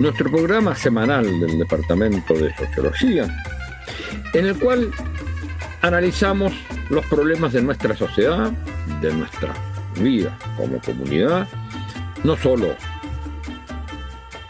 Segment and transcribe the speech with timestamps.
[0.00, 3.26] nuestro programa semanal del Departamento de Sociología,
[4.32, 4.90] en el cual
[5.82, 6.52] analizamos
[6.90, 8.50] los problemas de nuestra sociedad,
[9.00, 9.54] de nuestra
[10.00, 11.46] vida como comunidad,
[12.24, 12.74] no solo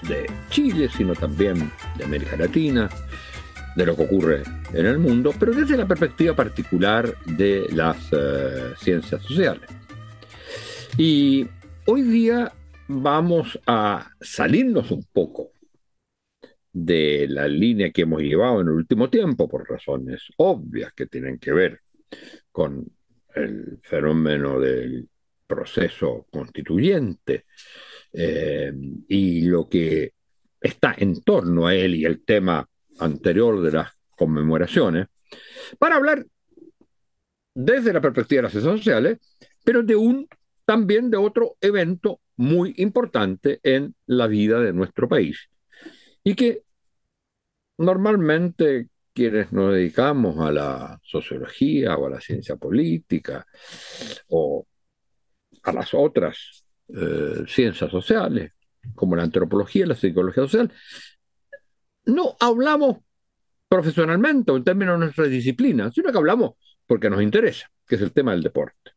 [0.02, 2.88] de Chile, sino también de América Latina,
[3.77, 8.73] de lo que ocurre en el mundo, pero desde la perspectiva particular de las eh,
[8.79, 9.69] ciencias sociales.
[10.97, 11.47] Y
[11.87, 12.52] hoy día
[12.88, 15.52] vamos a salirnos un poco
[16.73, 21.38] de la línea que hemos llevado en el último tiempo, por razones obvias que tienen
[21.38, 21.80] que ver
[22.51, 22.85] con
[23.35, 25.09] el fenómeno del
[25.46, 27.46] proceso constituyente
[28.12, 28.73] eh,
[29.09, 30.12] y lo que
[30.60, 32.66] está en torno a él y el tema
[32.99, 35.09] anterior de las conmemoraciones,
[35.79, 36.24] para hablar
[37.55, 39.18] desde la perspectiva de las ciencias sociales,
[39.65, 40.29] pero de un
[40.65, 45.48] también de otro evento muy importante en la vida de nuestro país
[46.23, 46.62] y que
[47.79, 53.46] normalmente quienes nos dedicamos a la sociología o a la ciencia política
[54.29, 54.66] o
[55.62, 58.52] a las otras eh, ciencias sociales,
[58.95, 60.73] como la antropología la psicología social,
[62.06, 62.99] no hablamos
[63.68, 66.53] profesionalmente o en términos de nuestra disciplina, sino que hablamos
[66.87, 68.94] porque nos interesa, que es el tema del deporte.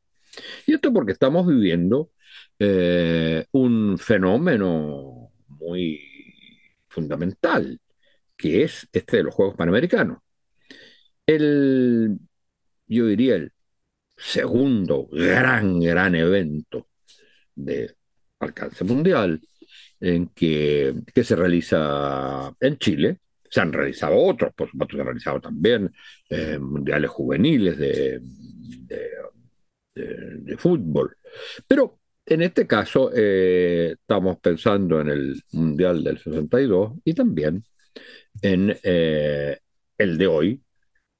[0.65, 2.11] Y esto porque estamos viviendo
[2.59, 6.01] eh, un fenómeno muy
[6.87, 7.79] fundamental,
[8.35, 10.19] que es este de los Juegos Panamericanos.
[11.25, 12.17] El,
[12.87, 13.51] yo diría, el
[14.15, 16.87] segundo gran, gran evento
[17.55, 17.95] de
[18.39, 19.41] alcance mundial
[19.99, 23.19] en que, que se realiza en Chile.
[23.49, 25.93] Se han realizado otros, por supuesto, se han realizado también
[26.30, 29.09] eh, mundiales juveniles de, de,
[30.58, 31.15] fútbol.
[31.67, 37.63] Pero en este caso eh, estamos pensando en el Mundial del 62 y también
[38.41, 39.59] en eh,
[39.97, 40.61] el de hoy,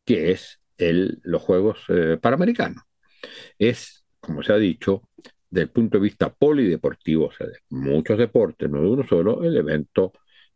[0.05, 2.83] que es el, los Juegos eh, Panamericanos.
[3.57, 5.09] Es, como se ha dicho,
[5.49, 9.43] desde el punto de vista polideportivo, o sea, de muchos deportes, no de uno solo,
[9.45, 10.11] el evento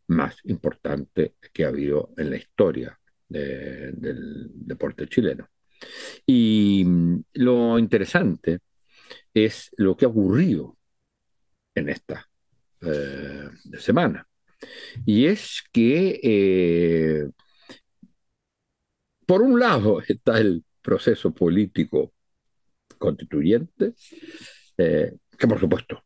[0.07, 2.99] más importante que ha habido en la historia
[3.29, 5.47] del deporte chileno.
[6.25, 8.59] Y mm, lo interesante
[9.33, 10.77] es lo que ha ocurrido
[11.75, 12.27] en esta
[12.81, 13.49] eh,
[13.79, 14.27] semana.
[15.05, 17.29] Y es que, eh,
[19.25, 22.13] por un lado, está el proceso político
[22.97, 23.93] constituyente,
[24.77, 26.03] eh, que por supuesto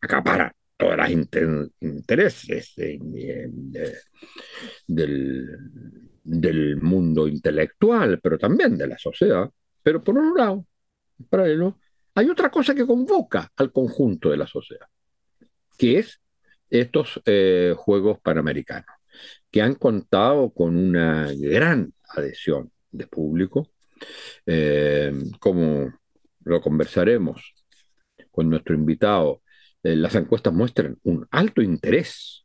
[0.00, 2.74] acapara todos los intereses
[4.86, 5.58] del,
[6.28, 9.50] del mundo intelectual, pero también de la sociedad.
[9.82, 10.66] Pero por un lado,
[11.18, 11.78] en paralelo,
[12.14, 14.86] hay otra cosa que convoca al conjunto de la sociedad,
[15.76, 16.20] que es
[16.68, 18.94] estos eh, Juegos Panamericanos,
[19.50, 23.70] que han contado con una gran adhesión de público,
[24.44, 25.92] eh, como
[26.44, 27.54] lo conversaremos
[28.30, 29.42] con nuestro invitado,
[29.82, 32.44] eh, las encuestas muestran un alto interés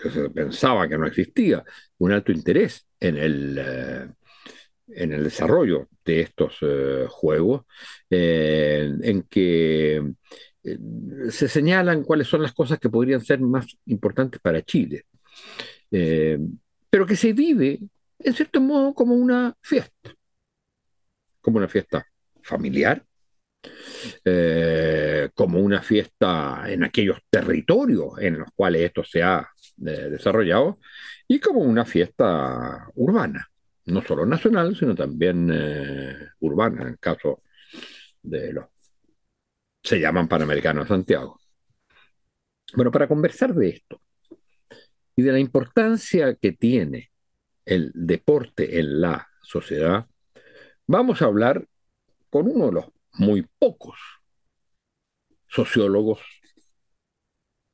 [0.00, 1.62] que se pensaba que no existía,
[1.98, 4.08] un alto interés en el, eh,
[4.88, 7.62] en el desarrollo de estos eh, juegos,
[8.08, 10.02] eh, en que
[11.30, 15.06] se señalan cuáles son las cosas que podrían ser más importantes para Chile,
[15.88, 17.80] pero que se vive,
[18.18, 20.14] en cierto modo, como una fiesta,
[21.40, 22.06] como una fiesta
[22.42, 23.02] familiar,
[25.32, 29.48] como una fiesta en aquellos territorios en los cuales esto se ha
[29.80, 30.78] desarrollado
[31.26, 33.50] y como una fiesta urbana,
[33.86, 37.42] no solo nacional, sino también eh, urbana, en el caso
[38.22, 38.66] de los...
[39.82, 41.40] se llaman Panamericanos Santiago.
[42.74, 44.00] Bueno, para conversar de esto
[45.16, 47.10] y de la importancia que tiene
[47.64, 50.06] el deporte en la sociedad,
[50.86, 51.66] vamos a hablar
[52.28, 52.84] con uno de los
[53.14, 53.98] muy pocos
[55.48, 56.20] sociólogos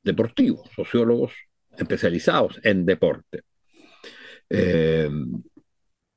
[0.03, 1.33] deportivos, sociólogos
[1.77, 3.43] especializados en deporte,
[4.49, 5.09] eh,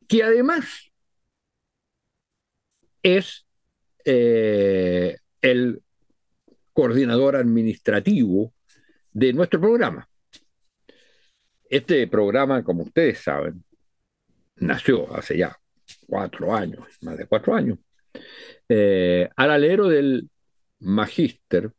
[0.08, 0.90] que además
[3.02, 3.46] es
[4.04, 5.82] eh, el
[6.72, 8.54] coordinador administrativo
[9.12, 10.08] de nuestro programa.
[11.68, 13.64] este programa, como ustedes saben,
[14.56, 15.56] nació hace ya
[16.06, 17.78] cuatro años, más de cuatro años,
[18.68, 20.28] eh, al alero del
[20.80, 21.72] magíster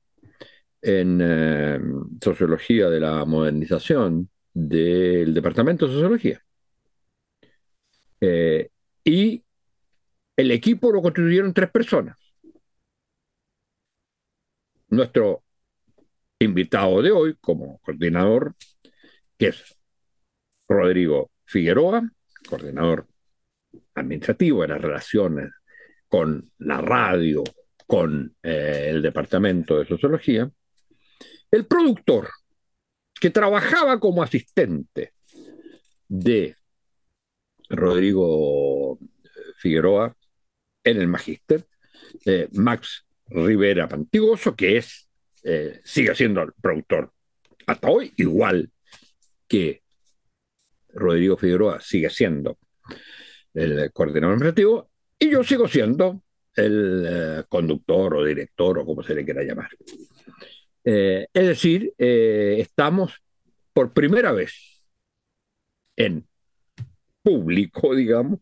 [0.81, 1.80] en eh,
[2.24, 6.44] sociología de la modernización del Departamento de Sociología.
[8.19, 8.69] Eh,
[9.04, 9.44] y
[10.36, 12.18] el equipo lo constituyeron tres personas.
[14.89, 15.44] Nuestro
[16.39, 18.56] invitado de hoy como coordinador,
[19.38, 19.75] que es
[20.68, 22.10] Rodrigo Figueroa,
[22.50, 23.07] coordinador
[23.95, 25.51] administrativo de las relaciones
[26.07, 27.44] con la radio,
[27.88, 30.51] con eh, el Departamento de Sociología,
[31.51, 32.30] el productor,
[33.19, 35.13] que trabajaba como asistente
[36.07, 36.56] de
[37.69, 38.98] Rodrigo
[39.57, 40.15] Figueroa
[40.83, 41.65] en el Magíster,
[42.25, 45.07] eh, Max Rivera Pantigoso, que es,
[45.44, 47.13] eh, sigue siendo el productor
[47.68, 48.71] hasta hoy, igual
[49.47, 49.83] que
[50.89, 52.57] Rodrigo Figueroa sigue siendo
[53.54, 54.89] el coordinador administrativo,
[55.19, 56.24] y yo sigo siendo
[56.56, 59.69] el eh, conductor o director o como se le quiera llamar.
[60.83, 63.22] Es decir, estamos
[63.74, 64.83] por primera vez
[65.95, 66.28] en
[67.22, 68.39] público, digamos,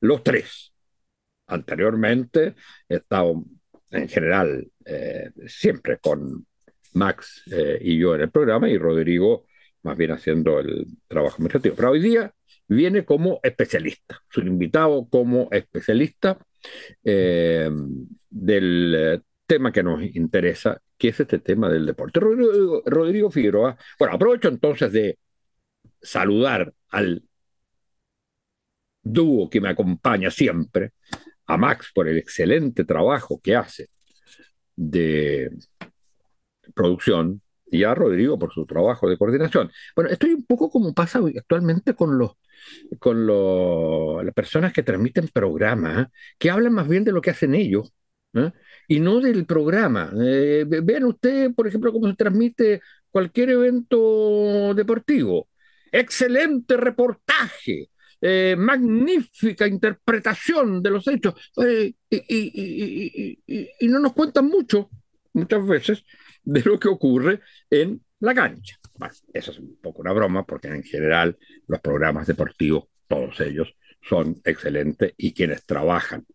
[0.00, 0.72] los tres.
[1.46, 2.54] Anteriormente
[2.88, 3.44] he estado
[3.90, 6.46] en general eh, siempre con
[6.94, 9.46] Max eh, y yo en el programa y Rodrigo
[9.82, 11.76] más bien haciendo el trabajo administrativo.
[11.76, 12.32] Pero hoy día
[12.66, 16.38] viene como especialista, su invitado como especialista
[17.04, 17.70] eh,
[18.30, 22.18] del tema que nos interesa, que es este tema del deporte.
[22.18, 25.18] Rodrigo, Rodrigo Figueroa, bueno, aprovecho entonces de
[26.00, 27.22] saludar al
[29.02, 30.92] dúo que me acompaña siempre,
[31.46, 33.88] a Max por el excelente trabajo que hace
[34.76, 35.50] de
[36.74, 39.70] producción y a Rodrigo por su trabajo de coordinación.
[39.94, 42.32] Bueno, estoy un poco como pasa actualmente con los
[42.98, 43.26] con
[44.24, 46.10] las personas que transmiten programas, ¿eh?
[46.38, 47.92] que hablan más bien de lo que hacen ellos
[48.34, 48.52] ¿eh?
[48.88, 50.12] Y no del programa.
[50.20, 55.48] Eh, vean ustedes, por ejemplo, cómo se transmite cualquier evento deportivo.
[55.90, 57.90] Excelente reportaje,
[58.20, 61.34] eh, magnífica interpretación de los hechos,
[61.64, 64.90] eh, y, no nos cuentan mucho,
[65.32, 66.04] muchas veces,
[66.42, 67.40] de lo que ocurre
[67.70, 68.76] en la cancha.
[68.96, 71.36] Bueno, eso es un poco una broma, porque en general
[71.66, 76.26] los programas deportivos, todos ellos, son excelentes y quienes trabajan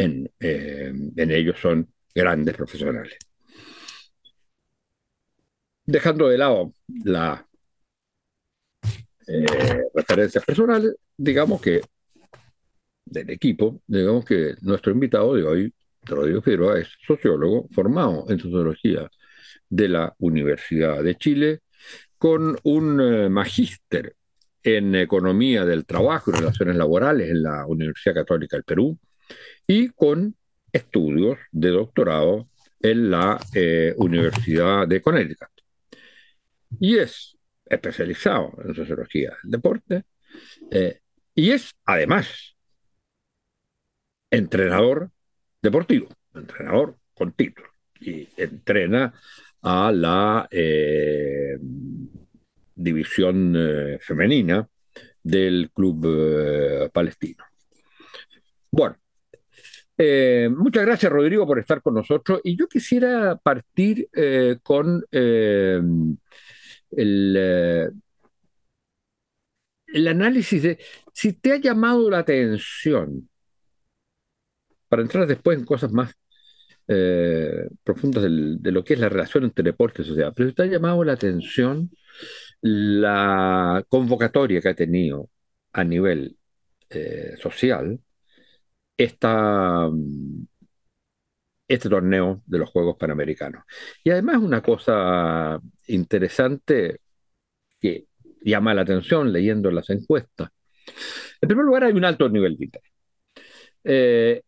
[0.00, 3.16] en, eh, en ellos son grandes profesionales.
[5.84, 6.72] Dejando de lado
[7.04, 7.46] la
[9.26, 11.80] eh, referencias personales, digamos que
[13.04, 19.10] del equipo, digamos que nuestro invitado de hoy, Rodrigo Figueroa, es sociólogo formado en sociología
[19.68, 21.60] de la Universidad de Chile,
[22.18, 24.16] con un eh, magíster
[24.62, 28.98] en economía del trabajo y relaciones laborales en la Universidad Católica del Perú
[29.66, 30.36] y con
[30.72, 32.48] estudios de doctorado
[32.80, 35.48] en la eh, Universidad de Connecticut.
[36.78, 37.36] Y es
[37.66, 40.04] especializado en sociología del deporte,
[40.70, 41.00] eh,
[41.34, 42.56] y es además
[44.30, 45.10] entrenador
[45.62, 47.68] deportivo, entrenador con título,
[48.00, 49.12] y entrena
[49.62, 51.58] a la eh,
[52.74, 53.54] división
[54.00, 54.66] femenina
[55.22, 57.44] del club palestino.
[58.70, 58.96] Bueno,
[60.56, 62.40] muchas gracias Rodrigo por estar con nosotros.
[62.44, 64.08] Y yo quisiera partir
[64.62, 65.04] con
[66.90, 67.88] el, eh,
[69.92, 70.78] el análisis de
[71.12, 73.28] si te ha llamado la atención,
[74.88, 76.12] para entrar después en cosas más
[76.88, 80.62] eh, profundas de lo que es la relación entre deporte y sociedad, pero si te
[80.62, 81.90] ha llamado la atención
[82.62, 85.30] la convocatoria que ha tenido
[85.72, 86.36] a nivel
[86.90, 88.00] eh, social
[89.02, 89.88] esta,
[91.66, 93.64] este torneo de los Juegos Panamericanos.
[94.04, 97.00] Y además una cosa interesante
[97.80, 98.06] que
[98.42, 100.50] llama la atención leyendo las encuestas.
[101.40, 102.92] En primer lugar, hay un alto nivel de interés.
[103.84, 104.42] Eh,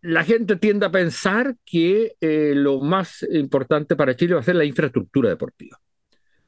[0.00, 4.56] la gente tiende a pensar que eh, lo más importante para Chile va a ser
[4.56, 5.78] la infraestructura deportiva,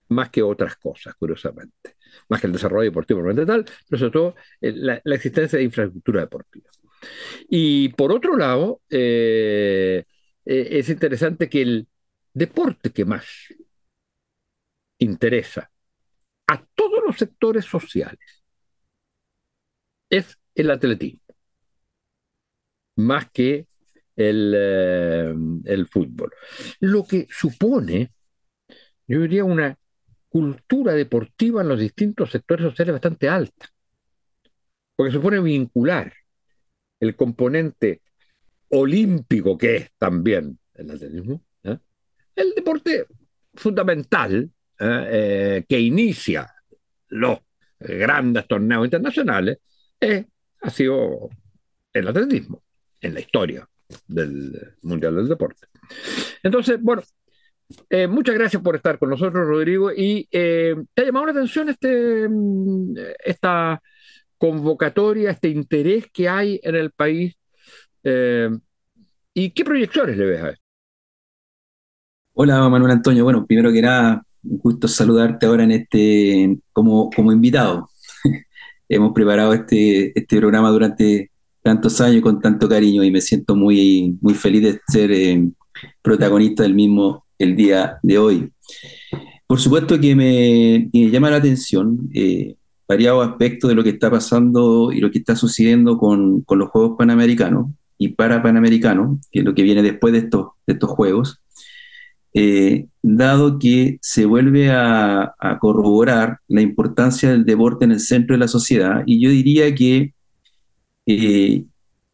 [0.08, 1.96] más que otras cosas, curiosamente.
[2.28, 6.68] Más que el desarrollo deportivo tal, pero sobre todo eh, la, existencia de infraestructura deportiva.
[7.48, 10.04] Y por otro lado, es
[10.88, 11.88] interesante que el
[12.34, 13.26] deporte que más
[14.98, 15.70] interesa
[16.46, 18.44] a todos los sectores sociales
[20.10, 21.34] es el atletismo,
[22.96, 23.66] más que
[24.16, 26.32] el, eh, el fútbol.
[26.80, 28.12] Lo que supone,
[29.06, 29.78] yo diría, una
[30.30, 33.68] cultura deportiva en los distintos sectores sociales bastante alta,
[34.96, 36.12] porque se pone vincular
[37.00, 38.00] el componente
[38.68, 41.76] olímpico que es también el atletismo, ¿eh?
[42.36, 43.06] el deporte
[43.54, 45.06] fundamental ¿eh?
[45.10, 46.54] Eh, que inicia
[47.08, 47.40] los
[47.80, 49.58] grandes torneos internacionales,
[50.60, 51.28] ha sido
[51.92, 52.62] el atletismo
[53.00, 53.68] en la historia
[54.06, 55.66] del Mundial del Deporte.
[56.42, 57.02] Entonces, bueno,
[58.08, 59.90] muchas gracias por estar con nosotros, Rodrigo.
[59.94, 63.80] ¿Y te ha llamado la atención este, mm, esta
[64.38, 67.36] convocatoria, este interés que hay en el país
[69.34, 70.62] ¿Y qué proyecciones le ves a esto?
[72.34, 77.32] Hola Manuel Antonio, bueno, primero que nada, un gusto saludarte ahora en este como, como
[77.32, 77.88] invitado.
[78.88, 81.30] Hemos preparado este, este programa durante
[81.62, 85.48] tantos años con tanto cariño y me siento muy, muy feliz de ser eh,
[86.02, 88.52] protagonista del mismo el día de hoy.
[89.46, 92.54] Por supuesto que me, llama la atención eh,
[92.86, 96.68] variados aspectos de lo que está pasando y lo que está sucediendo con, con los
[96.68, 97.66] Juegos Panamericanos
[97.98, 101.40] y para Panamericano, que es lo que viene después de estos, de estos Juegos,
[102.32, 108.40] eh, dado que se vuelve a, corroborar la importancia del deporte en el centro de
[108.40, 110.14] la sociedad, y yo diría que
[111.06, 111.64] eh,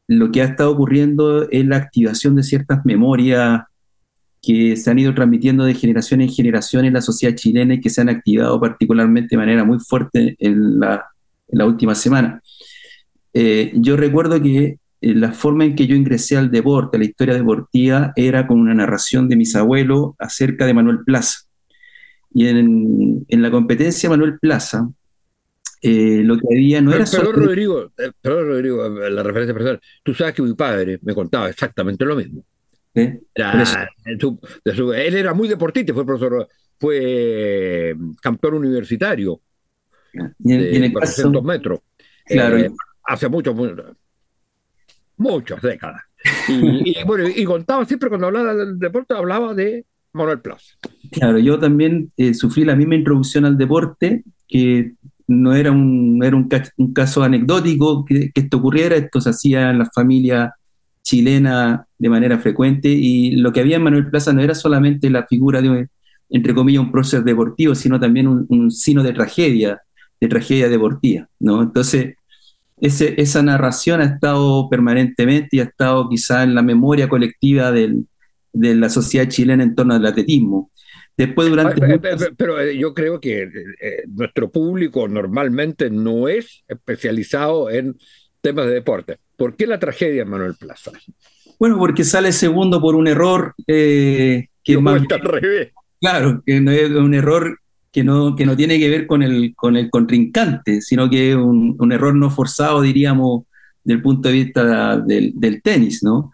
[0.09, 3.63] lo que ha estado ocurriendo es la activación de ciertas memorias
[4.47, 7.91] que se han ido transmitiendo de generación en generación en la sociedad chilena y que
[7.91, 11.05] se han activado particularmente de manera muy fuerte en la,
[11.67, 12.41] última semana.
[13.35, 17.07] Eh, yo recuerdo que eh, la forma en que yo ingresé al deporte, a la
[17.07, 21.41] historia deportiva, era con una narración de mis abuelos acerca de Manuel Plaza.
[22.33, 24.89] Y en, la competencia Manuel Plaza,
[25.83, 27.33] eh, lo que había no era solo...
[27.33, 29.81] Rodrigo, eh, perdón, Rodrigo, la referencia personal.
[30.05, 32.45] Tú sabes que mi padre me contaba exactamente lo mismo.
[34.95, 36.49] Él era muy deportista, fue profesor,
[36.79, 39.41] fue campeón universitario
[40.39, 41.81] y en, de 400 metros.
[42.27, 42.57] Claro.
[43.05, 43.55] hace mucho,
[45.17, 46.03] muchas décadas.
[46.49, 50.77] Y, bueno, y contaba siempre cuando hablaba del deporte, hablaba de Manuel Plaza.
[51.13, 54.95] Claro, yo también eh, sufrí la misma introducción al deporte, que
[55.29, 56.49] no era un, era un,
[56.93, 60.55] caso anecdótico que, esto ocurriera, esto se hacía en la familia
[61.07, 65.25] chilena de manera frecuente, y lo que había en Manuel Plaza no era solamente la
[65.25, 65.89] figura de,
[66.31, 69.81] entre comillas, un prócer deportivo, sino también un, un sino de tragedia,
[70.21, 71.63] de tragedia deportiva, ¿no?
[71.63, 72.17] Entonces,
[72.79, 78.05] esa narración ha estado permanentemente y ha estado quizá en la memoria colectiva de
[78.53, 80.71] la sociedad chilena en torno al atletismo.
[81.17, 81.81] Después, durante.
[82.37, 87.97] Pero, eh, yo creo que eh, eh, nuestro público normalmente no es especializado en
[88.43, 89.19] temas de deporte.
[89.37, 90.93] ¿Por qué la tragedia Manuel Plaza?
[91.59, 95.03] Bueno, porque sale segundo por un error que es más.
[95.11, 95.73] Al revés.
[96.01, 97.59] Claro, que no es un error
[97.97, 101.37] que no, que no tiene que ver con el, con el contrincante, sino que es
[101.37, 103.45] un, error no forzado, diríamos,
[103.83, 106.33] del punto de vista del, tenis, ¿no?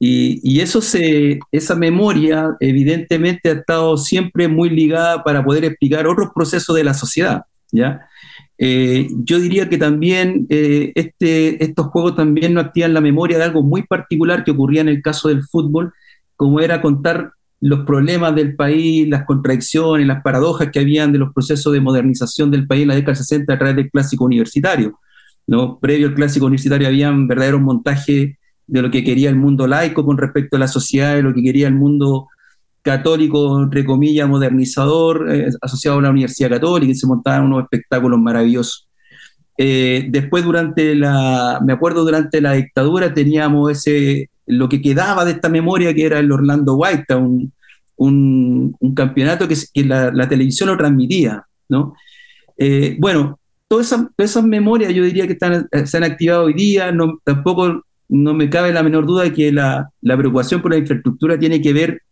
[0.00, 6.30] Y, eso se, esa memoria evidentemente ha estado siempre muy ligada para poder explicar otros
[6.34, 8.00] procesos de la sociedad, ¿ya?
[8.58, 13.44] Eh, yo diría que también eh, este, estos juegos también nos activan la memoria de
[13.44, 15.92] algo muy particular que ocurría en el caso del fútbol,
[16.36, 21.32] como era contar los problemas del país, las contradicciones, las paradojas que habían de los
[21.32, 24.98] procesos de modernización del país en la década del 60 a través del clásico universitario.
[25.46, 25.78] ¿no?
[25.78, 28.36] Previo al clásico universitario habían verdaderos montajes
[28.66, 31.42] de lo que quería el mundo laico con respecto a la sociedad, de lo que
[31.42, 32.28] quería el mundo
[32.86, 38.18] católico, entre comillas, modernizador, eh, asociado a la Universidad Católica, y se montaban unos espectáculos
[38.20, 38.88] maravillosos.
[39.58, 45.32] Eh, después, durante la, me acuerdo, durante la dictadura teníamos ese, lo que quedaba de
[45.32, 47.52] esta memoria que era el Orlando White, un,
[47.96, 51.94] un, campeonato que, la, televisión lo transmitía, ¿no?
[52.56, 53.38] Eh, bueno,
[53.68, 58.34] todas esas, memorias yo diría que están, se han activado hoy día, no, tampoco no
[58.34, 62.02] me cabe la menor duda de que la, preocupación por la infraestructura tiene que ver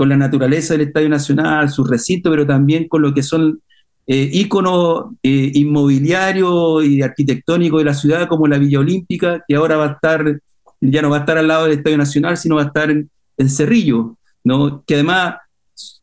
[0.00, 3.60] con la naturaleza del Estadio Nacional, su recinto, pero también con lo que son
[4.06, 9.76] eh, íconos eh, inmobiliarios y arquitectónicos de la ciudad, como la Villa Olímpica, que ahora
[9.76, 10.40] va a estar,
[10.80, 13.10] ya no va a estar al lado del Estadio Nacional, sino va a estar en,
[13.46, 14.82] Cerrillo, ¿no?
[14.86, 15.34] que además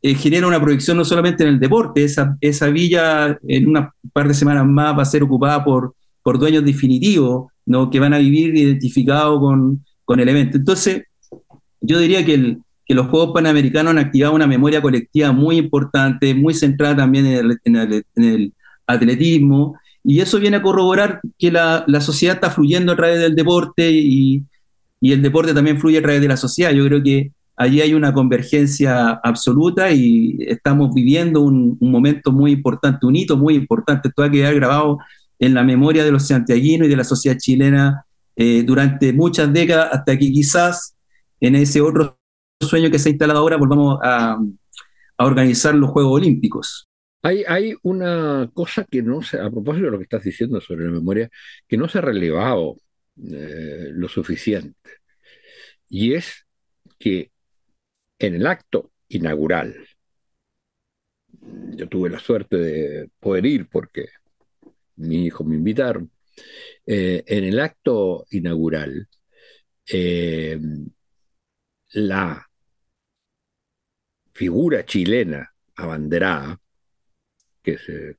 [0.04, 4.36] eh, genera una proyección no solamente en el deporte, esa, villa en una par de
[4.36, 7.89] semanas más va a ser ocupada por, por dueños definitivos, ¿no?
[7.89, 10.58] que van a vivir identificados con, con el evento.
[10.58, 11.01] Entonces,
[11.82, 16.34] yo diría que, el, que, los Juegos Panamericanos han activado una memoria colectiva muy importante,
[16.34, 17.25] muy centrada también
[17.63, 18.53] en el,
[18.88, 23.36] atletismo, y eso viene a corroborar que la, la, sociedad está fluyendo a través del
[23.36, 24.46] deporte y,
[25.00, 26.72] y el deporte también fluye a través de la sociedad.
[26.72, 33.06] Yo creo que allí hay una convergencia absoluta y estamos viviendo un, momento muy importante,
[33.06, 34.10] un hito muy importante.
[34.10, 35.00] Esto va a quedar grabado
[35.39, 39.89] en la memoria de los santiaguinos y de la sociedad chilena eh, durante muchas décadas,
[39.91, 40.96] hasta que quizás
[41.39, 42.17] en ese otro
[42.66, 44.38] sueño que se ha instalado ahora volvamos a,
[45.20, 46.88] organizar los Juegos Olímpicos.
[47.24, 50.92] Hay, una cosa que no se, a propósito de lo que estás diciendo sobre la
[50.92, 51.30] memoria,
[51.68, 52.78] que no se ha relevado
[53.18, 54.78] eh, lo suficiente.
[55.90, 56.46] Y es
[57.00, 57.32] que
[58.20, 59.76] en el acto inaugural,
[61.76, 64.10] yo tuve la suerte de poder ir porque
[64.98, 66.12] mi hijo me invitaron,
[66.86, 69.08] eh, en el acto inaugural,
[69.92, 70.60] eh,
[71.98, 72.48] la
[74.34, 76.62] figura chilena abanderada,
[77.63, 78.16] que es eh,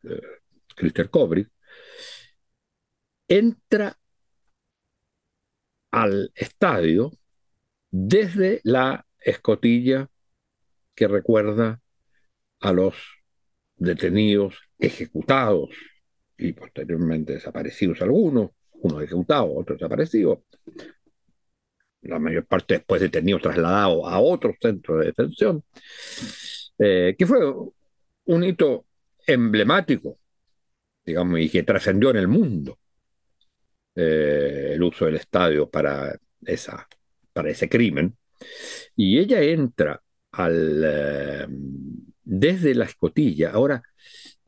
[0.75, 1.09] Christer
[3.29, 3.97] entra
[5.93, 7.13] al estadio
[7.91, 10.11] desde la escotilla
[10.97, 11.81] que recuerda
[12.59, 12.97] a los
[13.77, 15.71] detenidos ejecutados
[16.37, 20.41] y posteriormente desaparecidos algunos, unos ejecutados, otros desaparecidos,
[22.03, 25.65] la mayor parte después detenidos trasladados a otros centros de detención,
[26.79, 27.39] eh, que fue
[28.27, 28.87] un hito
[29.27, 30.19] emblemático,
[31.05, 32.79] digamos, y que trascendió en el mundo
[33.95, 36.87] eh, el uso del estadio para, esa,
[37.33, 38.17] para ese crimen.
[38.95, 40.01] Y ella entra
[40.33, 41.47] al, eh,
[42.23, 43.51] desde la escotilla.
[43.51, 43.83] Ahora,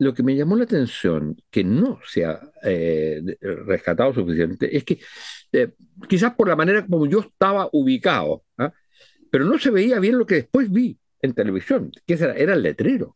[0.01, 4.99] lo que me llamó la atención, que no se ha eh, rescatado suficiente, es que
[5.51, 5.73] eh,
[6.09, 8.73] quizás por la manera como yo estaba ubicado, ¿ah?
[9.29, 13.15] pero no se veía bien lo que después vi en televisión, que era, el letrero.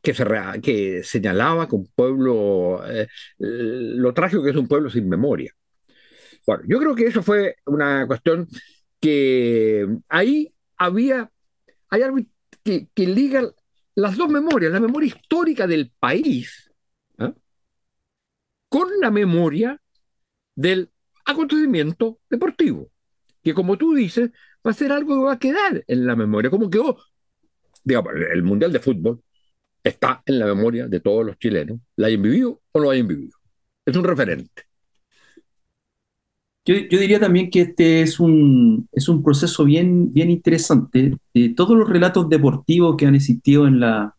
[0.00, 0.24] Que, se,
[0.62, 2.80] que señalaba que un pueblo,
[3.38, 5.52] lo trágico que es un pueblo sin memoria.
[6.46, 8.46] Bueno, yo creo que eso fue una cuestión
[9.00, 11.32] que ahí había,
[11.88, 12.18] hay algo
[12.62, 13.42] que, liga
[13.96, 16.70] las dos memorias, la memoria histórica del país
[17.18, 17.34] ¿ah?
[18.68, 19.80] con la memoria
[20.54, 20.90] del
[21.24, 22.90] acontecimiento deportivo,
[23.42, 24.30] que como tú dices,
[24.64, 26.96] va a ser algo que va a quedar en la memoria, como que oh,
[27.82, 29.22] digamos, el Mundial de Fútbol
[29.82, 33.08] está en la memoria de todos los chilenos, la hayan vivido o no lo hayan
[33.08, 33.38] vivido.
[33.84, 34.65] Es un referente.
[36.66, 41.16] Yo, diría también que este es un, es un proceso bien, bien interesante.
[41.32, 44.16] Eh, todos los relatos deportivos que han existido en la,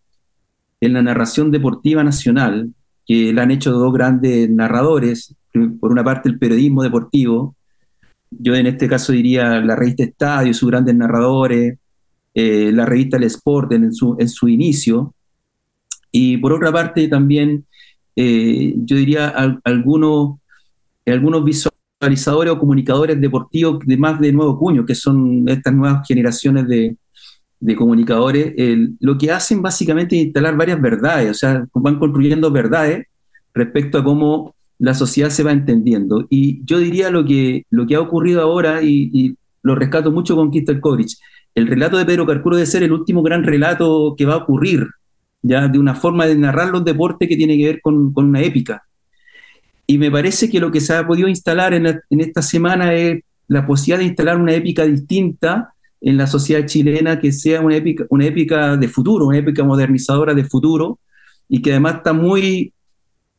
[0.79, 2.71] en la narración deportiva nacional,
[3.05, 5.35] que la han hecho dos grandes narradores,
[5.81, 7.55] por una parte el periodismo deportivo,
[8.29, 11.77] yo en este caso diría la revista Estadio, sus grandes narradores,
[12.33, 15.13] eh, la revista El Sport en su, en su inicio,
[16.11, 17.65] y por otra parte también
[18.15, 19.33] eh, yo diría
[19.65, 20.39] algunos,
[21.05, 26.07] algunos visuales realizadores o comunicadores deportivos de más de nuevo cuño, que son estas nuevas
[26.07, 26.95] generaciones de,
[27.75, 28.53] comunicadores,
[28.99, 33.07] lo que hacen básicamente es instalar varias verdades, o sea, van construyendo verdades
[33.53, 36.27] respecto a cómo la sociedad se va entendiendo.
[36.29, 40.51] Y yo diría lo que, lo que ha ocurrido ahora, y, lo rescato mucho con
[40.51, 41.09] Kister Kovic,
[41.55, 44.87] el relato de Pedro Carcuro debe ser el último gran relato que va a ocurrir,
[45.41, 48.86] ya de una forma de narrar los deportes que tiene que ver con una épica.
[49.87, 53.65] Y me parece que lo que se ha podido instalar en, esta semana es la
[53.65, 58.25] posibilidad de instalar una épica distinta en la sociedad chilena que sea una épica, una
[58.25, 60.99] épica de futuro, una épica modernizadora de futuro
[61.47, 62.73] y que además está muy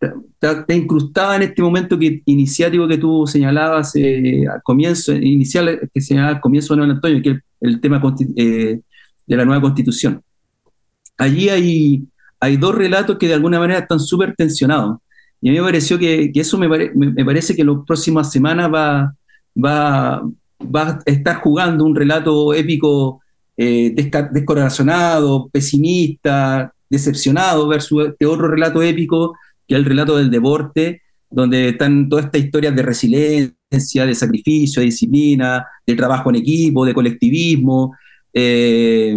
[0.00, 6.00] está, incrustada en este momento que, iniciático que tú señalabas eh, al comienzo, inicial que
[6.00, 8.00] señalaba al comienzo de Antonio, que es el, tema
[8.36, 8.80] eh,
[9.26, 10.22] de la nueva constitución.
[11.16, 12.04] Allí hay,
[12.40, 14.98] hay dos relatos que de alguna manera están súper tensionados.
[15.40, 16.68] Y a mí me pareció que, eso me,
[17.24, 19.14] parece que las próximas semanas va,
[19.56, 20.22] va,
[20.62, 23.20] va a estar jugando un relato épico
[23.56, 23.94] eh,
[24.32, 29.34] descorazonado, pesimista, decepcionado versus este otro relato épico
[29.66, 34.80] que es el relato del deporte, donde están todas estas historias de resiliencia, de sacrificio,
[34.80, 37.94] de disciplina, de trabajo en equipo, de colectivismo.
[38.32, 39.14] Eh,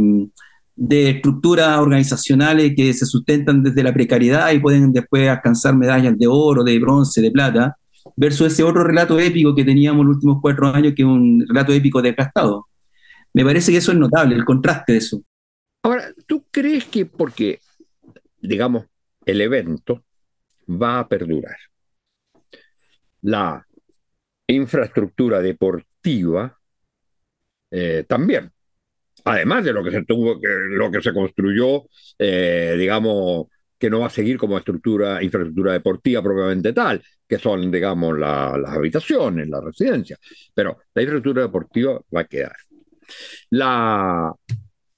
[0.76, 6.28] de estructuras organizacionales que se sustentan desde la precariedad y pueden después alcanzar medallas de
[6.28, 7.78] oro, de bronce, de plata,
[8.16, 11.72] versus ese otro relato épico que teníamos los últimos cuatro años, que es un relato
[11.74, 12.68] épico desgastado.
[13.34, 15.22] Me parece que eso es notable, el contraste de eso.
[15.84, 17.60] Ahora, ¿tú crees que porque,
[18.40, 18.86] digamos,
[19.26, 20.04] el evento
[20.68, 21.58] va a perdurar?
[23.22, 23.66] La
[24.48, 26.58] infraestructura deportiva
[27.70, 28.52] eh, también
[29.26, 31.84] además de lo que se tuvo, lo que se construyó,
[32.18, 37.72] eh, digamos, que no va a seguir como estructura, infraestructura deportiva propiamente tal, que son,
[37.72, 40.20] digamos, las habitaciones, las residencias.
[40.54, 42.56] Pero la infraestructura deportiva va a quedar.
[43.50, 44.34] la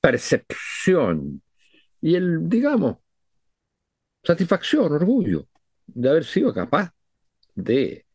[0.01, 1.41] percepción
[2.01, 2.97] y el, digamos,
[4.23, 5.47] satisfacción, orgullo
[5.85, 6.91] de haber sido capaz
[7.55, 8.05] de,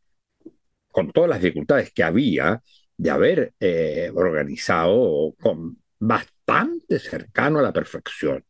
[0.91, 2.63] con todas las dificultades que había,
[2.97, 8.45] de haber eh, organizado con bastante cercano a la perfección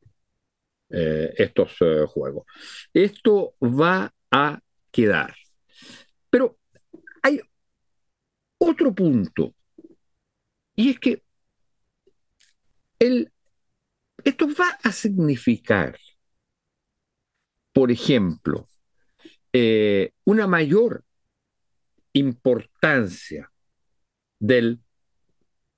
[0.90, 2.46] eh, estos eh, juegos.
[2.92, 5.34] Esto va a quedar.
[6.30, 6.58] Pero
[7.22, 7.40] hay
[8.58, 9.54] otro punto,
[10.74, 11.22] y es que
[12.98, 13.32] el,
[14.24, 15.98] esto va a significar,
[17.72, 18.68] por ejemplo,
[19.52, 21.04] eh, una mayor
[22.12, 23.50] importancia
[24.38, 24.80] del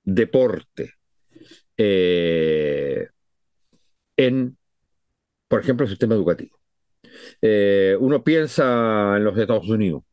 [0.03, 0.95] deporte
[4.17, 4.57] en
[5.51, 6.57] por ejemplo, el sistema educativo.
[7.41, 10.03] Eh, uno piensa en los Estados Unidos.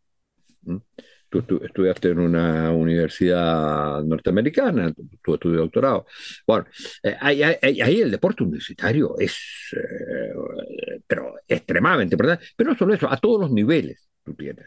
[1.28, 6.06] Tú, estudiaste en una universidad norteamericana, tu estudio doctorado.
[6.44, 6.66] Bueno,
[7.04, 9.36] eh, ahí, el deporte universitario es,
[9.76, 12.44] eh, pero extremadamente importante.
[12.56, 14.66] Pero no solo eso, a todos los niveles tú tienes.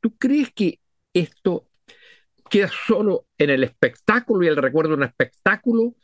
[0.00, 0.80] ¿Tú crees que
[1.12, 1.68] esto
[2.52, 5.96] queda solo en el espectáculo y el recuerdo de un espectáculo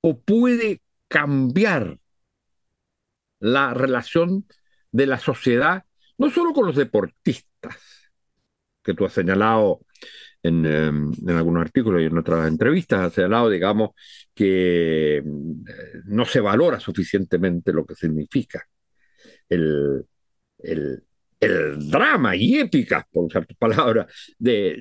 [0.00, 1.98] o puede cambiar
[3.38, 4.46] la relación
[4.92, 5.84] de la sociedad,
[6.16, 7.76] no solo con los deportistas,
[8.82, 9.80] que tú has señalado
[10.42, 13.90] en, em, algunos artículos y en otras entrevistas, has señalado, digamos,
[14.34, 15.22] que eh,
[16.06, 18.66] no se valora suficientemente lo que significa
[19.50, 20.06] el,
[21.40, 24.06] drama y épica, por usar tu palabra,
[24.38, 24.76] de,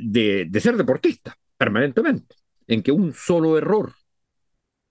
[0.49, 2.35] de ser deportista permanentemente,
[2.67, 3.93] en que un solo error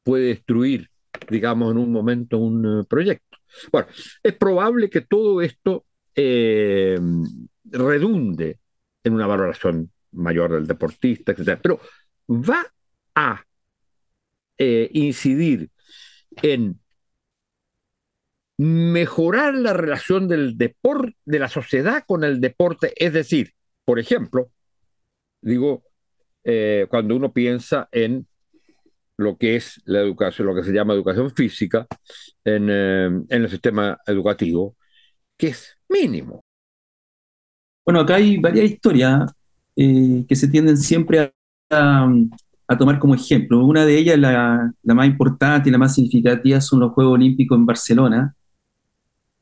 [0.08, 0.90] puede destruir,
[1.28, 3.38] digamos, en un momento un eh, proyecto.
[3.70, 3.88] Bueno,
[4.22, 6.98] es probable que todo esto eh,
[7.64, 8.58] redunde
[9.04, 11.58] en una valoración mayor del deportista, etc.
[11.62, 11.80] Pero
[12.28, 12.66] va
[13.14, 13.44] a
[14.56, 15.70] eh, incidir
[16.42, 16.80] en
[18.58, 23.52] mejorar la relación del deporte, de la sociedad con el deporte, es decir,
[23.84, 24.50] por ejemplo,
[25.40, 25.84] digo,
[26.44, 28.26] eh, cuando uno piensa en
[29.16, 31.86] lo que es la educación, lo que se llama educación física
[32.44, 34.76] en, eh, en el sistema educativo,
[35.36, 36.44] que es mínimo.
[37.84, 39.32] Bueno, acá hay varias historias
[39.76, 41.32] eh, que se tienden siempre
[41.70, 42.12] a,
[42.66, 43.64] a, tomar como ejemplo.
[43.64, 47.56] Una de ellas, la, la, más importante y la más significativa, son los Juegos Olímpicos
[47.56, 48.34] en Barcelona,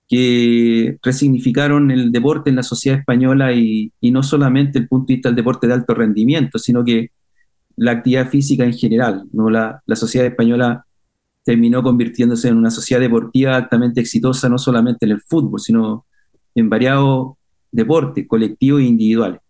[0.08, 5.14] que resignificaron el deporte en la sociedad española y, y no solamente el punto de
[5.14, 7.10] vista del deporte de alto rendimiento, sino que
[7.76, 9.24] la actividad física en general.
[9.32, 9.50] ¿no?
[9.50, 10.86] La, la, sociedad española
[11.44, 16.06] terminó convirtiéndose en una sociedad deportiva altamente exitosa, no solamente en el fútbol, sino
[16.54, 17.34] en variados
[17.70, 19.40] deportes, colectivos e individuales.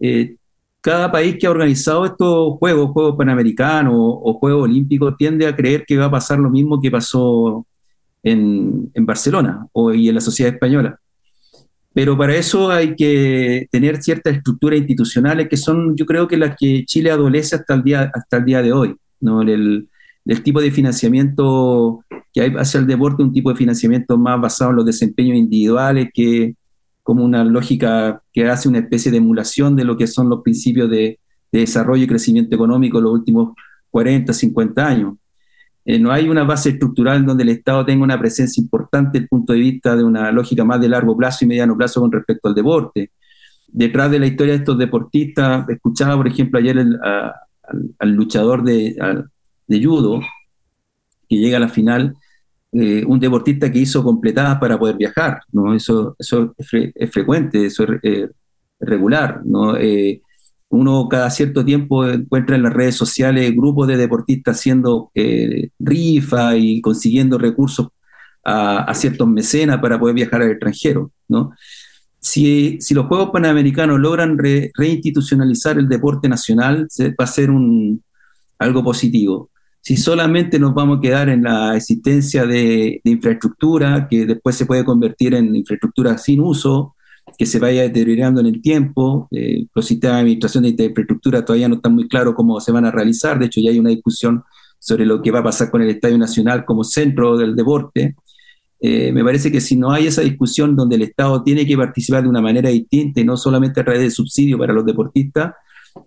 [0.00, 0.36] Eh,
[0.80, 5.84] cada país que ha organizado estos juegos, Juegos Panamericanos o, Juegos Olímpicos, tiende a creer
[5.86, 7.66] que va a pasar lo mismo que pasó
[8.26, 10.98] en, en Barcelona o, y en la sociedad española.
[11.94, 16.56] Pero para eso hay que tener ciertas estructuras institucionales que son, yo creo que las
[16.58, 18.96] que Chile adolece hasta el día, hasta el día de hoy.
[19.20, 19.42] ¿no?
[19.42, 19.88] El,
[20.42, 24.76] tipo de financiamiento que hay hacia el deporte, un tipo de financiamiento más basado en
[24.76, 26.56] los desempeños individuales, que
[27.04, 30.90] como una lógica que hace una especie de emulación de lo que son los principios
[30.90, 31.20] de,
[31.52, 33.54] de desarrollo y crecimiento económico en los últimos
[33.90, 35.14] 40, 50 años.
[35.88, 39.28] Eh, no hay una base estructural donde el Estado tenga una presencia importante desde el
[39.28, 42.48] punto de vista de una lógica más de largo plazo y mediano plazo con respecto
[42.48, 43.12] al deporte.
[43.68, 48.96] Detrás de la historia de estos deportistas, escuchaba, por ejemplo, ayer al, luchador de,
[49.68, 50.20] judo,
[51.28, 52.16] que llega a la final,
[52.72, 55.72] eh, un deportista que hizo completadas para poder viajar, ¿no?
[55.72, 58.28] Eso, eso es, frecuente, eso es eh,
[58.80, 59.76] regular, ¿no?
[60.68, 66.56] Uno cada cierto tiempo encuentra en las redes sociales grupos de deportistas haciendo eh, rifa
[66.56, 67.88] y consiguiendo recursos
[68.44, 71.10] a, ciertos mecenas para poder viajar al extranjero.
[71.28, 71.52] ¿no?
[72.20, 78.02] Si, si los Juegos Panamericanos logran reinstitucionalizar el deporte nacional, va a ser un,
[78.58, 79.50] algo positivo.
[79.80, 84.84] Si solamente nos vamos a quedar en la existencia de infraestructura, que después se puede
[84.84, 86.95] convertir en infraestructura sin uso,
[87.38, 89.28] que se vaya deteriorando en el tiempo.
[89.30, 92.84] Eh, los sistemas de administración de infraestructura todavía no están muy claros cómo se van
[92.84, 93.38] a realizar.
[93.38, 94.44] De hecho, ya hay una discusión
[94.78, 98.14] sobre lo que va a pasar con el Estadio Nacional como centro del deporte.
[98.78, 102.22] Eh, me parece que si no hay esa discusión donde el Estado tiene que participar
[102.22, 105.54] de una manera distinta y no solamente a través de subsidio para los deportistas,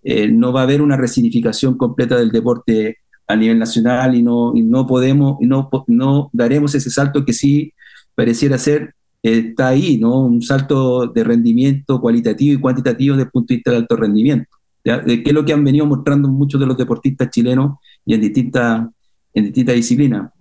[0.03, 4.53] eh, no va a haber una resignificación completa del deporte a nivel nacional y no,
[4.55, 7.73] y no podemos, y no, no daremos ese salto que sí
[8.15, 10.21] pareciera ser está ahí, ¿no?
[10.21, 14.49] Un salto de rendimiento cualitativo y cuantitativo desde el punto de vista del alto rendimiento.
[14.83, 18.21] de qué es lo que han venido mostrando muchos de los deportistas chilenos y en
[18.21, 18.87] distintas,
[19.33, 20.31] en distintas disciplinas.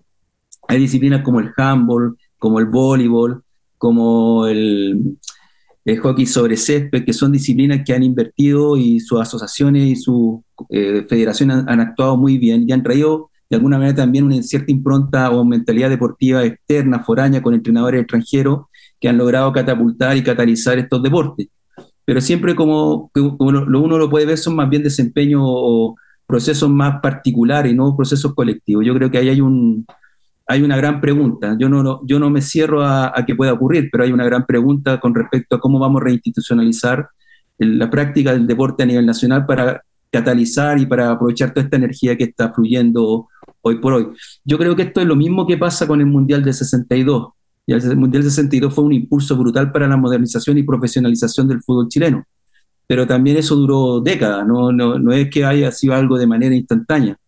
[0.69, 3.43] Hay disciplinas como el handball, como el voleibol,
[3.79, 5.19] como el,
[6.03, 11.07] hockey sobre césped, que son disciplinas que han invertido y sus asociaciones y sus eh,
[11.09, 15.31] federaciones han, actuado muy bien y han traído de alguna manera también una cierta impronta
[15.31, 18.67] o mentalidad deportiva externa, foraña, con entrenadores extranjeros
[19.01, 21.49] que han logrado catapultar y catalizar estos deportes.
[22.05, 25.95] Pero siempre como, como lo uno lo puede ver son más bien desempeños o
[26.27, 28.85] procesos más particulares no procesos colectivos.
[28.85, 29.87] Yo creo que ahí hay un,
[30.47, 31.57] hay una gran pregunta.
[31.59, 35.01] Yo no, yo no me cierro a, que pueda ocurrir, pero hay una gran pregunta
[35.01, 37.09] con respecto a cómo vamos a reinstitucionalizar
[37.59, 42.17] la práctica del deporte a nivel nacional para catalizar y para aprovechar toda esta energía
[42.17, 43.29] que está fluyendo
[43.63, 44.09] hoy por hoy.
[44.45, 47.29] Yo creo que esto es lo mismo que pasa con el Mundial de 62.
[47.69, 51.63] Y el Mundial de 62 fue un impulso brutal para la modernización y profesionalización del
[51.63, 52.25] fútbol chileno.
[52.87, 56.55] Pero también eso duró décadas, no, no, no es que haya sido algo de manera
[56.55, 57.19] instantánea.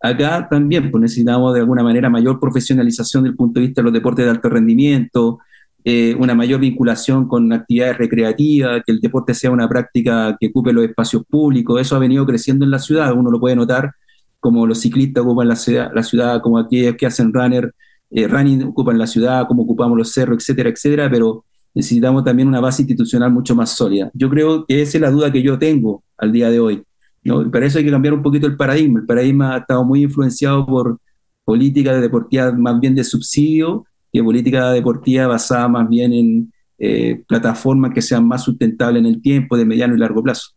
[0.00, 3.84] Acá también pues, necesitamos de alguna manera mayor profesionalización desde el punto de vista de
[3.84, 5.40] los deportes de alto rendimiento,
[5.84, 10.72] eh, una mayor vinculación con actividades recreativas, que el deporte sea una práctica que ocupe
[10.72, 11.78] los espacios públicos.
[11.78, 13.92] Eso ha venido creciendo en la ciudad, uno lo puede notar
[14.40, 17.74] como los ciclistas ocupan la ciudad, la ciudad como aquellos que hacen runner,
[18.14, 22.60] eh, running ocupan la ciudad, como ocupamos los cerros, etcétera, etcétera, pero necesitamos también una
[22.60, 24.10] base institucional mucho más sólida.
[24.14, 26.82] Yo creo que esa es la duda que yo tengo al día de hoy.
[27.24, 27.50] ¿no?
[27.50, 29.00] para eso hay que cambiar un poquito el paradigma.
[29.00, 30.98] El paradigma ha estado muy influenciado por
[31.44, 37.92] política deportiva más bien de subsidio que política deportiva basada más bien en eh, plataformas
[37.92, 40.50] que sean más sustentables en el tiempo, de mediano y largo plazo.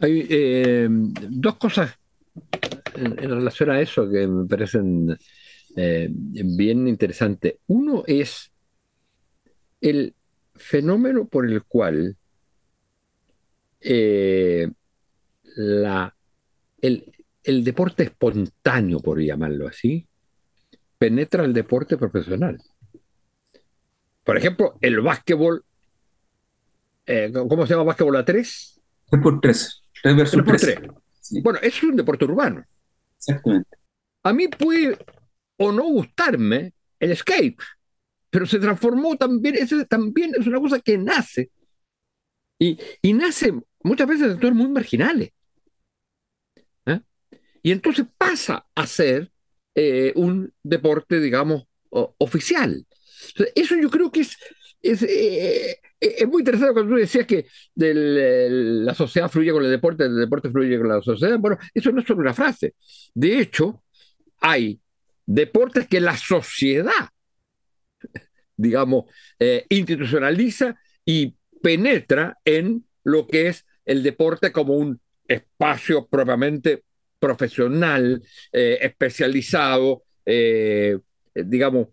[0.00, 1.96] Hay eh, dos cosas
[2.96, 5.16] en, relación a eso que me parecen
[5.76, 7.56] eh, bien interesantes.
[7.66, 8.50] Uno es
[9.80, 10.14] el
[10.54, 12.16] fenómeno por el cual
[15.56, 16.14] la,
[16.80, 20.06] el, deporte espontáneo, por llamarlo así,
[20.98, 22.60] penetra el deporte profesional.
[24.24, 25.64] Por ejemplo, el básquetbol,
[27.06, 28.80] eh, ¿cómo se llama básquetbol a tres?
[29.10, 29.82] 3 por 3.
[30.02, 30.78] 3 versus 3.
[31.42, 32.64] Bueno, eso es un deporte urbano.
[33.18, 33.76] Exactamente.
[34.22, 34.98] A mí puede
[35.56, 37.58] o no gustarme el skate,
[38.30, 41.50] pero se transformó también, eso también es una cosa que nace.
[42.58, 45.30] Y, y nace muchas veces en entornos muy marginales.
[47.66, 49.32] Y entonces pasa a ser
[49.74, 52.86] eh, un deporte, digamos, oficial.
[53.56, 54.36] Eso yo creo que es,
[54.80, 60.04] es, eh, es, muy interesante cuando tú decías que la sociedad fluye con el deporte,
[60.04, 61.40] el deporte fluye con la sociedad.
[61.40, 62.76] Bueno, eso no es solo una frase.
[63.12, 63.82] De hecho,
[64.38, 64.80] hay
[65.26, 67.10] deportes que la sociedad,
[68.56, 69.04] digamos,
[69.38, 76.84] eh, institucionaliza y penetra en lo que es el deporte como un espacio propiamente
[77.18, 80.98] profesional, eh, especializado, eh,
[81.34, 81.88] digamos,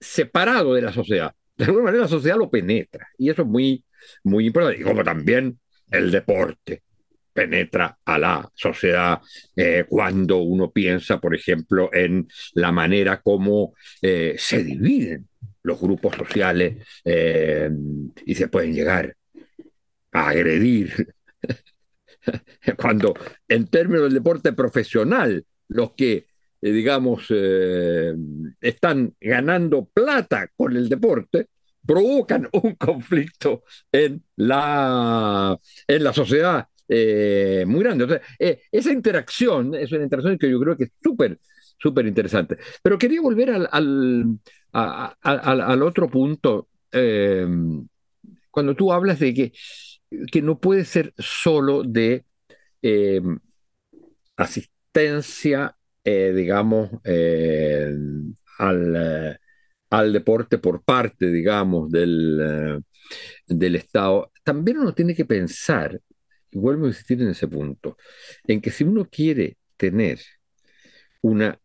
[0.00, 1.34] separado de la sociedad.
[1.56, 3.84] De alguna manera la sociedad lo penetra y eso es muy,
[4.22, 4.80] muy importante.
[4.80, 5.58] Y como también
[5.90, 6.82] el deporte
[7.34, 9.20] penetra a la sociedad
[9.54, 15.28] eh, cuando uno piensa, por ejemplo, en la manera como se dividen
[15.62, 19.14] los grupos sociales y se pueden llegar
[20.12, 21.14] a agredir.
[22.78, 23.14] Cuando
[23.48, 26.26] en términos del deporte profesional, los que,
[26.62, 28.14] eh, digamos, eh,
[28.60, 31.48] están ganando plata con el deporte,
[31.86, 38.20] provocan un conflicto en la, en la sociedad eh, muy grande.
[38.38, 41.38] esa interacción es una interacción que yo creo que es súper,
[41.78, 42.58] súper interesante.
[42.82, 43.68] Pero quería volver al,
[44.72, 46.68] al, al otro punto.
[48.50, 49.52] cuando tú hablas de que
[50.30, 52.24] que no puede ser solo de
[52.82, 53.20] eh,
[54.36, 57.90] asistencia, eh, digamos, eh,
[58.58, 59.38] al,
[59.90, 62.82] al, deporte por parte, digamos, del,
[63.46, 64.30] del Estado.
[64.42, 66.00] También uno tiene que pensar,
[66.54, 67.96] vuelvo a insistir en ese punto,
[68.46, 70.20] en que si uno quiere tener
[71.22, 71.58] una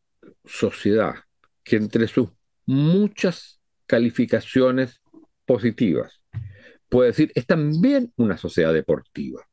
[0.45, 1.15] sociedad
[1.63, 2.29] que entre sus
[2.65, 5.01] muchas calificaciones
[5.45, 6.21] positivas
[6.89, 9.47] puede decir, es también una sociedad deportiva,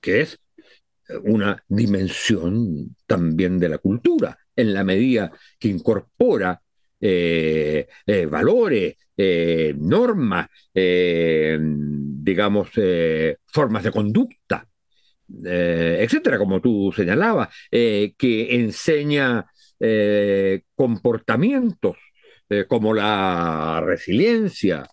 [0.00, 0.38] que es
[1.24, 6.60] una dimensión también de la cultura, en la medida que incorpora
[7.00, 12.70] eh, eh, valores, eh, normas, digamos,
[13.46, 14.68] formas de conducta,
[15.44, 19.44] etcétera, como tú señalabas, que enseña
[20.74, 21.96] comportamientos
[22.68, 24.88] como la resiliencia,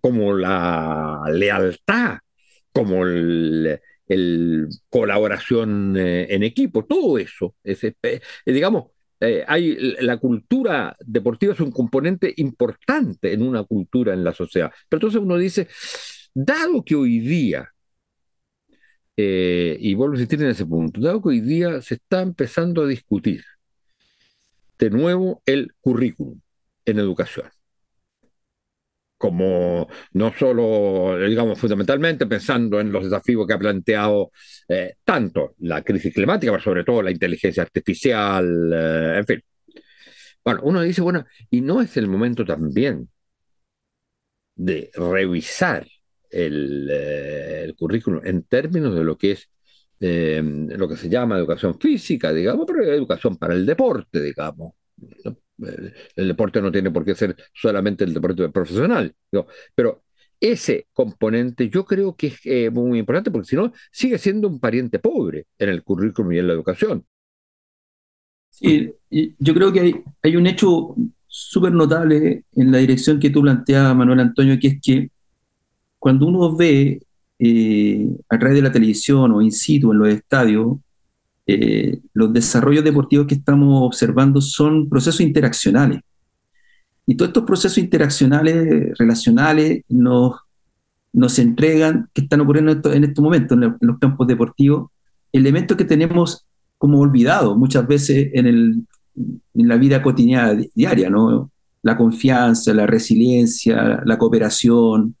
[0.00, 2.18] como la lealtad,
[2.72, 3.80] como el,
[4.88, 7.56] colaboración en equipo, todo eso.
[7.64, 7.80] Es,
[8.44, 14.70] digamos, hay, la cultura deportiva es un componente importante en una cultura en la sociedad.
[14.88, 15.68] Pero entonces uno dice,
[16.34, 17.70] dado que hoy día
[19.16, 22.86] y vuelvo a insistir en ese punto, dado que hoy día se está empezando a
[22.86, 23.42] discutir
[24.78, 26.40] de nuevo el currículum
[26.84, 27.48] en educación.
[29.26, 34.30] Como no solo, digamos, fundamentalmente pensando en los desafíos que ha planteado
[34.68, 39.42] eh, tanto la crisis climática, pero sobre todo la inteligencia artificial, eh, en fin.
[40.44, 43.08] Bueno, uno dice, bueno, ¿y no es el momento también
[44.54, 45.86] de revisar
[46.30, 49.50] el, eh, currículum en términos de lo que es
[49.98, 54.74] eh, lo que se llama educación física, digamos, pero educación para el deporte, digamos.
[55.58, 59.14] El deporte no tiene por qué ser solamente el deporte profesional,
[59.74, 60.02] pero
[60.38, 64.60] ese componente yo creo que es eh, muy importante porque si no, sigue siendo un
[64.60, 67.06] pariente pobre en el currículum y en la educación.
[68.50, 68.92] Sí,
[69.38, 70.94] yo creo que hay, hay un hecho
[71.26, 75.10] súper notable en la dirección que tú planteabas, Manuel Antonio, que es que
[75.98, 77.02] cuando uno ve
[77.38, 80.78] eh, a través de la televisión o in situ en los estadios,
[81.46, 86.00] eh, los desarrollos deportivos que estamos observando son procesos interaccionales.
[87.06, 90.32] Y todos estos procesos interaccionales, relacionales, nos,
[91.12, 94.90] nos entregan, que están ocurriendo en, estos momentos en, los campos deportivos,
[95.32, 96.44] elementos que tenemos
[96.78, 98.86] como olvidados muchas veces en, el,
[99.54, 101.50] en la vida cotidiana diaria, ¿no?
[101.82, 105.14] La confianza, la resiliencia, la cooperación,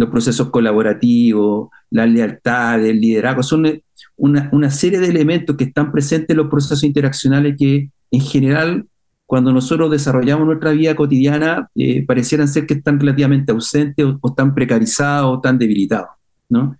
[0.00, 3.82] los procesos colaborativos, la lealtad, el liderazgo, son eh,
[4.16, 8.86] una, serie de elementos que están presentes en los procesos interaccionales que en general
[9.26, 14.54] cuando nosotros desarrollamos nuestra vida cotidiana eh, parecieran ser que están relativamente ausentes o, están
[14.54, 16.08] precarizados o están debilitados.
[16.48, 16.76] ¿no?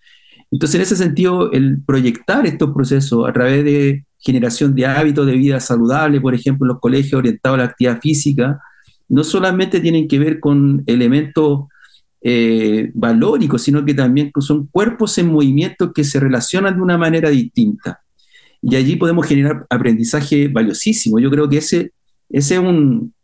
[0.51, 5.37] Entonces, en ese sentido, el proyectar estos procesos a través de generación de hábitos de
[5.37, 8.61] vida saludable, por ejemplo, en los colegios orientados a la actividad física,
[9.09, 11.67] no solamente tienen que ver con elementos
[12.23, 17.31] eh, valóricos, sino que también son cuerpos en movimiento que se relacionan de una manera
[17.31, 18.01] distinta.
[18.63, 21.19] Y allí podemos generar aprendizaje valiosísimo.
[21.19, 21.93] Yo creo que ese,
[22.29, 23.15] ese es, un,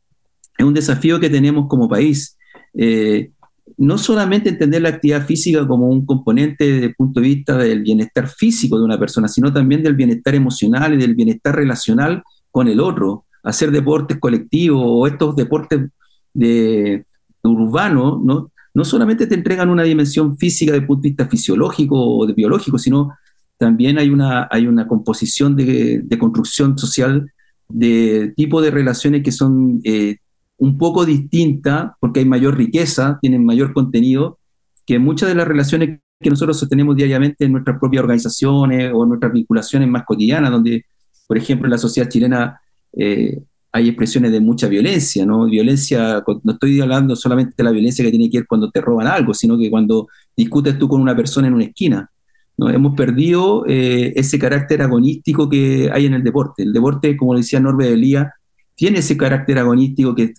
[0.56, 2.36] es un desafío que tenemos como país.
[2.74, 3.30] Eh,
[3.78, 7.82] no solamente entender la actividad física como un componente desde el punto de vista del
[7.82, 12.68] bienestar físico de una persona, sino también del bienestar emocional y del bienestar relacional con
[12.68, 13.24] el otro.
[13.42, 15.90] Hacer deportes colectivos o estos deportes
[16.32, 17.04] de,
[17.42, 18.50] urbanos, ¿no?
[18.76, 22.76] No solamente te entregan una dimensión física de punto de vista fisiológico o de biológico,
[22.76, 23.14] sino
[23.56, 27.32] también hay una, hay una composición de, construcción social
[27.70, 30.18] de tipo de relaciones que son eh,
[30.58, 34.40] un poco distintas, porque hay mayor riqueza, tienen mayor contenido,
[34.84, 39.08] que muchas de las relaciones que nosotros sostenemos diariamente en nuestras propias organizaciones o en
[39.08, 40.84] nuestras vinculaciones más cotidianas, donde,
[41.26, 42.60] por ejemplo, la sociedad chilena
[42.92, 43.40] eh,
[43.76, 45.44] hay expresiones de mucha violencia, ¿no?
[45.44, 49.06] Violencia, no estoy hablando solamente de la violencia que tiene que ver cuando te roban
[49.06, 52.10] algo, sino que cuando discutes tú con una persona en una esquina.
[52.56, 52.70] ¿no?
[52.70, 56.62] Hemos perdido eh, ese carácter agonístico que hay en el deporte.
[56.62, 58.32] El deporte, como decía Norbert Elías,
[58.74, 60.32] tiene ese carácter agonístico que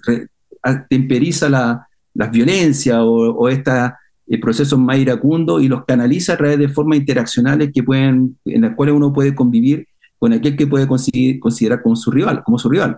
[0.89, 3.91] temperiza la, las violencias o, estos
[4.25, 8.61] eh, procesos más iracundos y los canaliza a través de formas interaccionales que pueden, en
[8.63, 12.41] las cuales uno puede convivir con aquel que puede considerar como su rival.
[12.43, 12.97] Como su rival.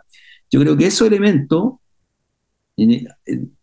[0.52, 1.74] Yo creo que esos elementos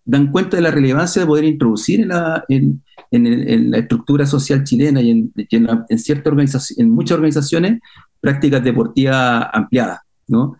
[0.05, 5.01] dan cuenta de la relevancia de poder introducir en la, en, la estructura social chilena
[5.01, 7.81] y en, ciertas organizaciones, en muchas organizaciones
[8.20, 10.57] prácticas deportivas ampliadas, ¿no?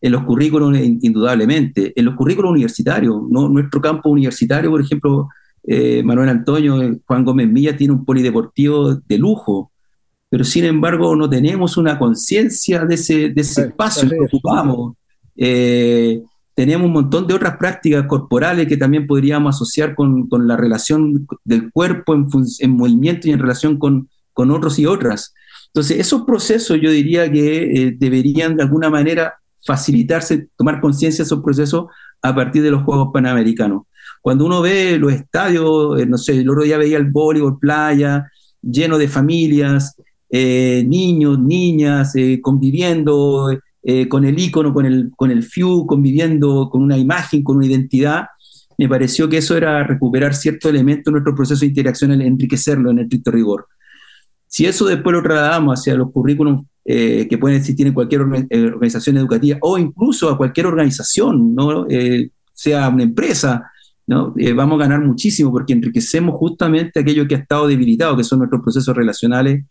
[0.00, 3.48] En los currículos, indudablemente, en los currículos universitarios, ¿no?
[3.48, 5.28] Nuestro campo universitario, por ejemplo,
[5.62, 9.72] eh, Manuel Antonio, Juan Gómez Milla tiene un polideportivo de lujo,
[10.28, 14.94] pero sin embargo no tenemos una conciencia de ese, de ese espacio que ocupamos.
[15.36, 16.22] Eh,
[16.54, 21.26] tenemos un montón de otras prácticas corporales que también podríamos asociar con, con la relación
[21.44, 22.26] del cuerpo en,
[22.58, 25.32] en, movimiento y en relación con, con, otros y otras.
[25.68, 31.26] Entonces, esos procesos yo diría que eh, deberían de alguna manera facilitarse, tomar conciencia de
[31.26, 31.86] esos procesos
[32.22, 33.82] a partir de los Juegos Panamericanos.
[34.20, 38.30] Cuando uno ve los estadios, eh, no sé, el otro día veía el voleibol playa,
[38.60, 39.96] lleno de familias,
[40.30, 42.12] niños, niñas,
[42.42, 43.50] conviviendo,
[43.82, 47.66] eh, con el icono, con el, con el FIU, conviviendo con una imagen, con una
[47.66, 48.26] identidad,
[48.78, 52.98] me pareció que eso era recuperar cierto elemento en nuestro proceso de interacción, enriquecerlo en
[52.98, 53.66] el estricto rigor.
[54.46, 58.66] Si eso después lo trasladamos hacia los currículums eh, que pueden existir en cualquier eh,
[58.66, 61.86] organización educativa o incluso a cualquier organización, ¿no?
[62.60, 63.70] sea una empresa,
[64.06, 64.34] ¿no?
[64.36, 68.40] Eh, vamos a ganar muchísimo porque enriquecemos justamente aquello que ha estado debilitado, que son
[68.40, 69.64] nuestros procesos relacionales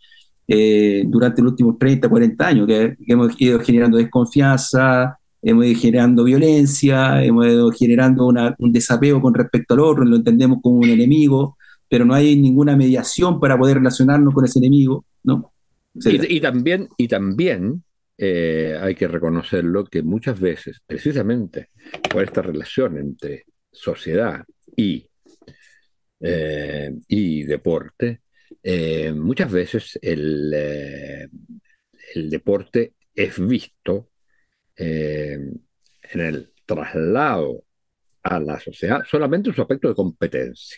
[0.51, 6.23] eh, durante los últimos 30, 40 años, que, hemos ido generando desconfianza, hemos ido generando
[6.23, 8.25] violencia, hemos ido generando
[8.57, 11.55] un desapego con respecto al otro, lo entendemos como un enemigo,
[11.87, 15.53] pero no hay ninguna mediación para poder relacionarnos con ese enemigo, ¿no?
[15.93, 17.83] Y, también, y también
[18.17, 21.69] eh, hay que reconocerlo que muchas veces, precisamente
[22.11, 24.43] por esta relación entre sociedad
[24.75, 25.05] y,
[26.21, 28.21] eh, y deporte,
[28.63, 31.29] eh, muchas veces el, eh,
[32.15, 34.11] el, deporte es visto
[34.75, 35.39] eh,
[36.11, 37.63] en el traslado
[38.23, 40.77] a la sociedad solamente en su aspecto de competencia.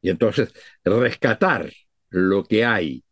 [0.00, 0.52] Y entonces
[0.84, 1.70] rescatar
[2.10, 3.04] lo que hay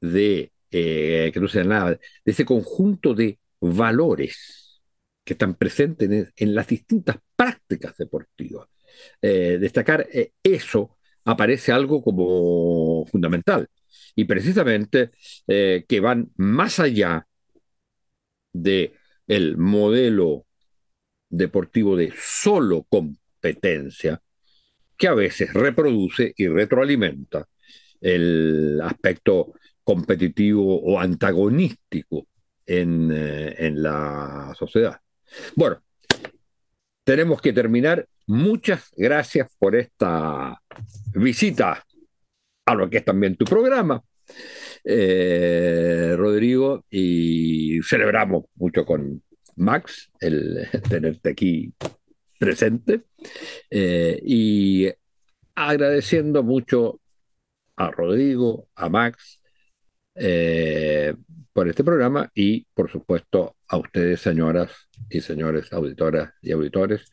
[0.00, 4.82] de, que no sea nada, de ese conjunto de valores
[5.24, 8.68] que están presentes en, las distintas prácticas deportivas.
[9.22, 10.06] destacar
[10.42, 13.68] eso aparece algo como fundamental.
[14.16, 15.10] Y precisamente
[15.46, 17.26] eh, que van más allá
[18.52, 18.94] de
[19.26, 20.46] el modelo
[21.28, 24.22] deportivo de solo competencia,
[24.96, 27.48] que a veces reproduce y retroalimenta
[28.00, 32.28] el aspecto competitivo o antagonístico
[32.66, 35.00] en, eh, en la sociedad.
[35.56, 35.82] Bueno,
[37.04, 38.06] tenemos que terminar.
[38.26, 40.60] Muchas gracias por esta
[41.14, 41.84] visita
[42.66, 44.02] a lo que es también tu programa,
[44.82, 49.22] eh, Rodrigo, y celebramos mucho con
[49.56, 51.74] Max el tenerte aquí
[52.38, 53.02] presente
[53.70, 54.88] eh, y
[55.54, 57.00] agradeciendo mucho
[57.76, 59.40] a Rodrigo, a Max,
[60.14, 61.14] eh,
[61.52, 64.70] por este programa y, por supuesto, a ustedes, señoras
[65.10, 67.12] y señores auditoras y auditores,